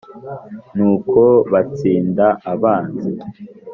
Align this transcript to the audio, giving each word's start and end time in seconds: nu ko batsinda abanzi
nu 0.75 0.89
ko 1.09 1.23
batsinda 1.51 2.25
abanzi 2.51 3.11